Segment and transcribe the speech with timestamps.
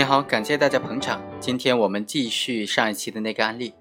[0.00, 1.22] 你好，感谢大家捧场。
[1.38, 3.74] 今天我们继续上一期的那个案例。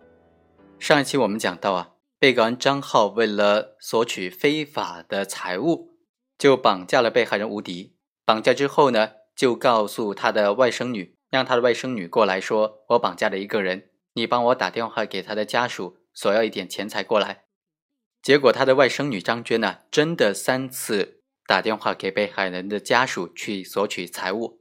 [0.77, 5.93] 上一期我们讲到啊，被告人张浩为了索取非法的财物，
[6.37, 7.95] 就绑架了被害人吴迪。
[8.25, 17.45] 绑架之后呢，就告诉他的外甥女，让他的外甥女过来说：“我绑架了一个人，你帮我打电话给他的家属，索要一点钱财过来。”
[18.21, 24.58] 结果他的外甥女张娟呢，真的三次打电话给被害人的家属去索取财物。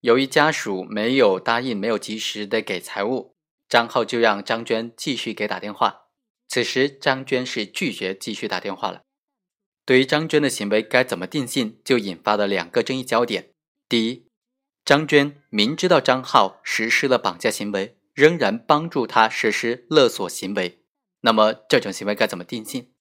[0.00, 3.34] 由于家属没有答应，没有及时的给财物，
[3.68, 6.02] 张浩就让张娟继续给打电话。
[6.48, 9.02] 此时张娟是拒绝继续打电话了。
[9.84, 13.50] 对于张娟的行为该怎么定性，就引发了两个争议焦点。
[13.88, 14.26] 第一，
[14.84, 20.82] 张娟明知道张浩实施了绑架行为，仍然帮助他实施勒索行为。
[21.22, 22.92] 那么这种行为该怎么定性？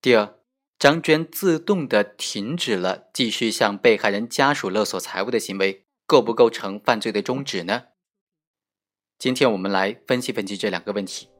[0.00, 0.38] 第二，
[0.78, 7.84] 张娟自动的停止了继续向被害人家属勒索财物的行为，构不构成犯罪的终止呢？
[9.18, 11.30] 今天我们来分析分析这两个问题。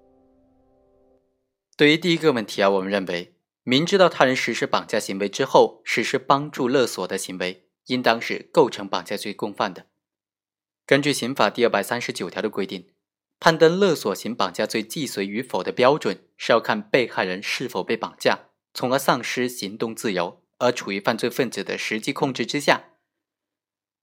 [1.77, 9.89] 对于第一个问题啊，我们认为，明知道他人实施绑架行为之后实施帮助勒索的行为，应当是构成绑架罪共犯的。
[10.87, 12.89] 根据刑法第二百三十九条的规定。
[13.39, 22.92] 判断勒索型绑架罪既遂与否的标准是要看被害人是否被绑架，从而丧失行动自由，而处于犯罪分子的实际控制之下。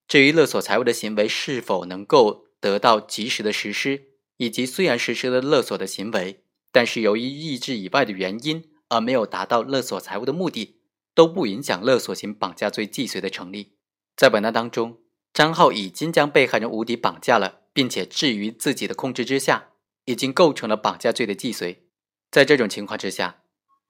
[0.10, 6.44] 至于勒索财物的行为是否能够得到及时的实施，以及虽然实施了勒索的行为，
[6.74, 10.82] 但是由于意志以外的原因而没有达到勒索财物的目的，
[11.16, 13.78] 都不影响勒索型绑架罪既遂的成立。
[14.18, 14.98] 在本案当中，
[15.34, 17.60] 张浩已经将被害人吴迪绑架了。
[17.72, 19.70] 并且置于自己的控制之下，
[20.04, 21.86] 已经构成了绑架罪的既遂。
[22.30, 23.44] 在这种情况之下，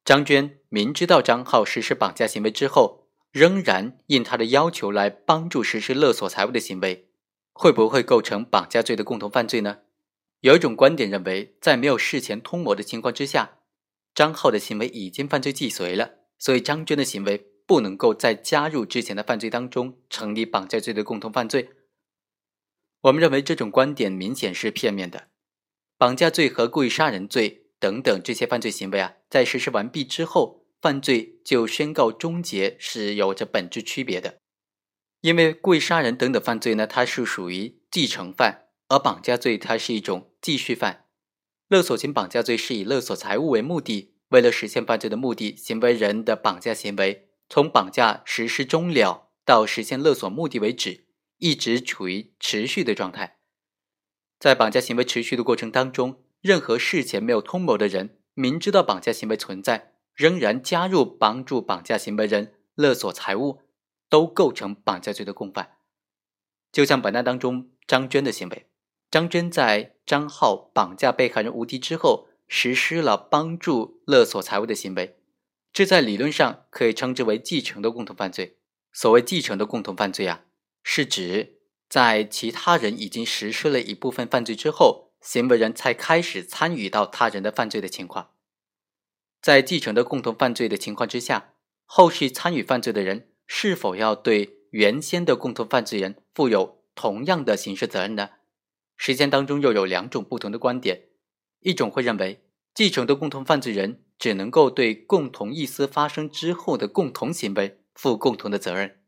[0.05, 7.09] 张娟明知道张浩实施绑架行为之后，仍然应他的要求来帮助实施勒索财物的行为，
[7.53, 9.79] 会不会构成绑架罪的共同犯罪呢？
[10.41, 13.59] 有一种观点认为，在没有事前通谋的情况之下，
[14.15, 21.69] 张浩的行为已经犯罪既遂了，所以张娟的行为不能够再加入之前的犯罪当中，成立绑架罪的共同犯罪。
[23.01, 25.27] 我们认为这种观点明显是片面的，
[25.97, 34.39] 绑架罪和故意杀人罪等等这些犯罪行为啊，在实施完毕之后，犯罪就宣告终结是有着本质区别的。
[35.21, 41.05] 因为故意杀人等等犯罪呢，它是属于继承犯，而绑架罪它是一种继续犯。
[41.67, 51.07] 勒索型绑架罪是以勒索财物为目的，为了实现犯罪的目的，行为人的绑架行为从绑架实施终了到实现勒索目的为止。
[51.41, 53.37] 一直处于持续的状态，
[54.39, 59.88] 在绑架行为持续的过程当中，任何事前没有通谋的人，明知道绑架行为存在，
[60.19, 63.61] 仍然加入帮助绑架行为人勒索财物，
[64.09, 65.77] 都构成绑架罪的共犯。
[66.73, 68.67] 就像本案当中张娟的行为，
[69.09, 75.15] 张娟在张浩绑架被害人吴迪之后，实施了帮助勒索财物的行为，
[75.71, 78.57] 这在理论上可以称之为继承的共同犯罪。
[78.91, 80.43] 所谓继承的共同犯罪啊。
[80.83, 88.31] 是指在其他人已经实施了一部分犯罪之后，行为人才开始参与到他人的犯罪的情况。
[89.41, 91.53] 在继承的共同犯罪的情况之下，
[91.85, 98.29] 后续参与犯罪的人是否要对原先的共同犯罪人负有同样的刑事责任呢？
[98.97, 101.03] 实践当中又有两种不同的观点：
[101.61, 102.43] 一种会认为
[102.75, 108.99] 继承的共同犯罪人只能够对共同意思发生之后的共同行为负共同的责任。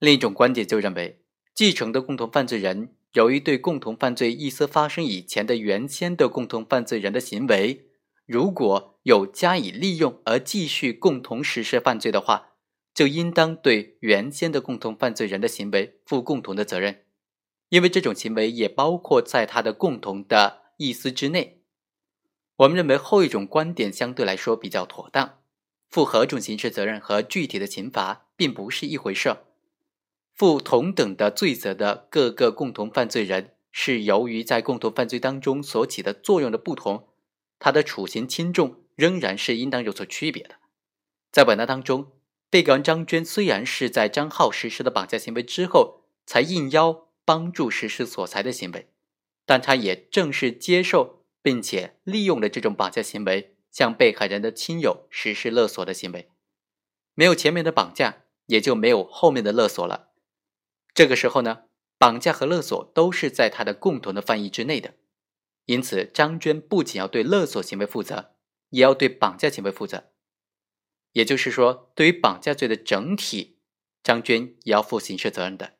[0.00, 1.22] 另一种观点就认为，
[1.54, 7.85] 继承的共同犯罪人由于对共同犯罪意思发生以前的原先的共同犯罪人的行为，
[8.26, 12.54] 如果有加以利用而继续共同实施犯罪的话，
[12.92, 17.04] 就应当对原先的共同犯罪人的行为负共同的责任，
[17.68, 21.62] 因为这种行为也包括在他的共同的意思之内。
[22.56, 25.38] 我们认为后一种观点相对来说比较妥当，
[25.88, 29.36] 负何种刑事责任和具体的刑罚并不是一回事。
[30.32, 37.08] 负同等的罪责的各个共同犯罪人，是由于在共同犯罪当中所起的作用的不同，
[37.58, 40.56] 他的处刑轻重仍然是应当有所区别的。
[41.32, 42.12] 在本案当中，
[42.48, 48.88] 被告人张娟虽然是在张浩实施的绑架行为之后才应邀帮助实施索财的行为，
[49.44, 56.30] 但他也正是接受并且利用了这种绑架行为向被害人的亲友实施勒索的行为。
[57.14, 60.10] 没有前面的绑架，也就没有后面的勒索了。
[60.94, 61.64] 这个时候呢，
[61.98, 64.94] 绑架和勒索都是在他的共同的犯意之内的，
[65.66, 68.34] 因此张娟不仅要对勒索行为负责，
[68.70, 70.10] 也要对绑架行为负责。
[71.12, 73.58] 也就是说，对于绑架罪的整体，
[74.02, 75.74] 张娟也要负刑事责任的。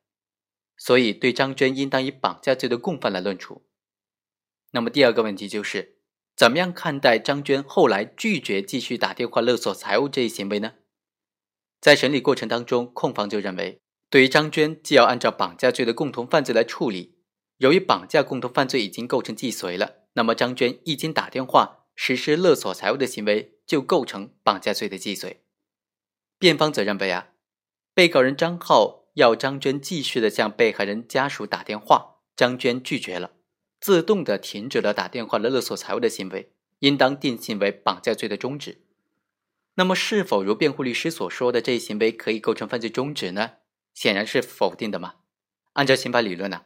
[0.76, 3.66] 所以对张娟应当以绑架罪的共犯来论处。
[4.72, 5.98] 那么第二个问题就是，
[6.36, 10.74] 怎么样看待张娟后来拒绝继续打电话勒索财物这一行为呢？
[11.80, 13.80] 在审理过程当中，控方就认为，
[14.10, 17.15] 对于张娟，既要按照绑架罪的共同犯罪来处理，
[17.58, 25.42] 由于绑架共同犯罪已经构成既遂了，那么张娟一经打电话实施勒索财物的行为就构成绑架罪的既遂。
[26.38, 27.28] 辩方则认为啊，
[27.94, 33.32] 被告人张浩要张娟继续的向被害人家属打电话，张娟拒绝了，
[33.80, 38.82] 自动的停止了打电话的勒索财物的行为，应当定性为绑架罪的终止。
[39.76, 43.52] 那么，是否如辩护律师所说的这一行为可以构成犯罪终止呢？
[43.94, 45.14] 显然是否定的嘛。
[45.72, 46.64] 按照刑法理论呢，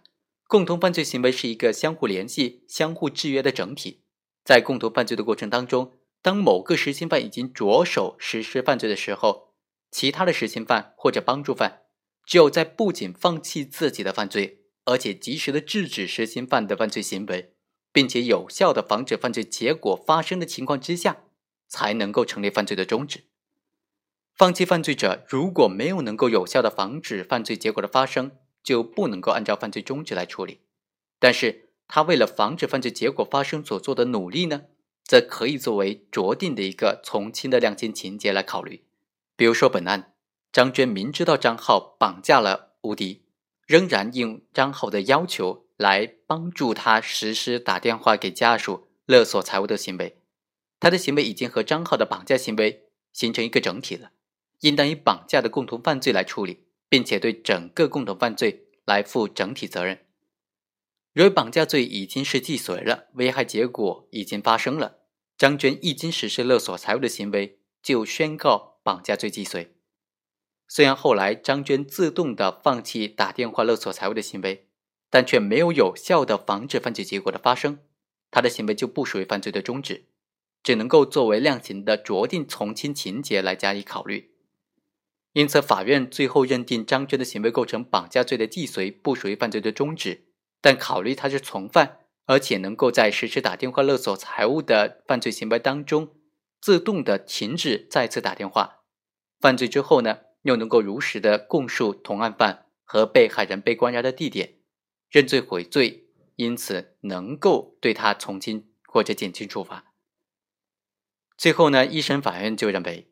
[0.51, 4.03] 共同犯罪行为是一个相互联系、相互制约的整体。
[4.45, 5.93] 在共同犯罪的过程当中，
[6.23, 9.55] 当某个实行犯已经着手实施犯罪的时候，
[9.93, 11.83] 其他的实行犯或者帮助犯，
[12.27, 17.55] 只有在不仅放弃自己的犯罪，而且及时的制止实行犯的犯罪行为，
[17.93, 21.19] 并且有效的防止犯罪结果发生的情况之下。
[21.73, 23.27] 才能够成立犯罪的终止。
[24.35, 30.61] 放弃犯罪者如果没有能够有效的防止犯罪结果的发生，就不能够按照犯罪终止来处理。
[31.19, 34.63] 但是他为了防止犯罪结果发生所做的努力呢，
[35.05, 38.85] 则可以作为酌定的一个从轻的量刑情节来考虑。
[39.37, 40.15] 比如说本案，
[40.53, 43.23] 张娟明知道张浩绑架了吴迪，
[43.67, 50.19] 仍然应张浩的要求来帮助他实施打电话给家属勒索财物的行为。
[50.79, 54.13] 他的行为已经和张浩的绑架行为形成一个整体了，
[54.61, 60.05] 应当以绑架的共同犯罪来处理，并且对整个共同犯罪来负整体责任。
[61.15, 64.99] 由于绑架罪已经是既遂了，危害结果已经发生了，
[65.39, 69.75] 张娟一经实施勒索财物的行为，就宣告绑架罪既遂。
[70.69, 74.69] 虽然后来张娟自动的放弃打电话勒索财物的行为，
[75.09, 77.79] 但却没有有效的防止犯罪结果的发生，
[78.31, 80.07] 她的行为就不属于犯罪的终止。
[80.63, 84.30] 只能够作为量刑的酌定从轻情节来加以考虑，
[85.33, 90.27] 因此法院最后认定张娟的行为构成绑架罪的既遂，不属于犯罪的终止。
[90.61, 96.17] 但考虑他是从犯，而且能够在实施打电话勒索财物的犯罪行为当中
[96.61, 98.81] 自动的停止再次打电话，
[99.41, 104.57] 犯罪之后呢，又能够如实的供述同案犯和被害人被关押的地点，
[105.09, 109.95] 认罪悔罪，因此能够对他从轻或者减轻处罚。
[111.39, 113.10] 最后呢，一审法院就认为，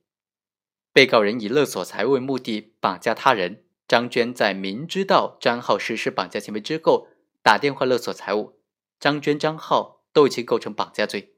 [0.92, 7.08] 被告人以勒索财物为目的绑架他人，张娟在明知道张浩实施绑架行为之后，
[7.42, 8.58] 打电话勒索财物，
[8.98, 11.34] 张娟、张浩都已经构成绑架罪，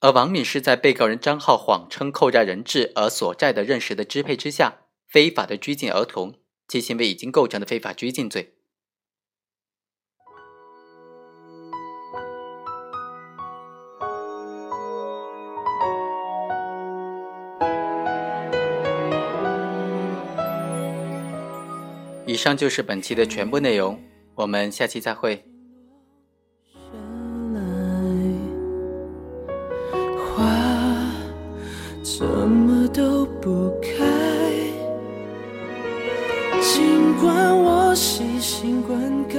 [0.00, 6.34] 而王敏是在被告人张浩谎称扣押人质而索债的认识的支配之下，非法的拘禁儿童，
[6.66, 8.54] 其行为已经构成了非法拘禁罪。
[22.26, 24.00] 以上就是本期的全部内容，
[24.34, 25.44] 我们下期再会。
[30.26, 30.42] 花
[32.02, 34.04] 怎么都不开，
[36.62, 39.38] 尽管我细心灌溉，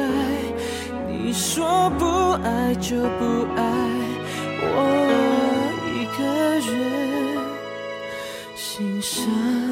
[1.10, 2.06] 你说不
[2.44, 3.64] 爱就不爱，
[4.62, 4.78] 我
[5.92, 6.24] 一个
[6.60, 7.38] 人
[8.56, 9.65] 心伤。